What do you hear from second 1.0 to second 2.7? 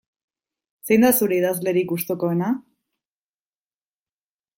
da zeure idazlerik gustukoena?